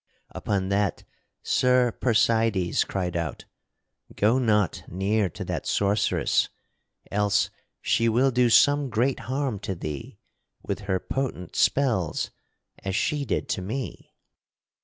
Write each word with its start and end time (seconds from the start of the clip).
Upon 0.31 0.69
that 0.69 1.03
Sir 1.43 1.91
Percydes 1.91 2.83
cried 2.87 3.15
out: 3.15 3.45
"Go 4.15 4.39
not 4.39 4.83
near 4.87 5.29
to 5.29 5.45
that 5.45 5.67
sorceress, 5.67 6.49
else 7.11 7.51
she 7.81 8.09
will 8.09 8.31
do 8.31 8.49
some 8.49 8.89
great 8.89 9.19
harm 9.29 9.59
to 9.59 9.75
thee 9.75 10.17
with 10.63 10.79
her 10.89 10.99
potent 10.99 11.55
spells 11.55 12.31
as 12.79 12.95
she 12.95 13.25
did 13.25 13.47
to 13.49 13.61
me." 13.61 14.15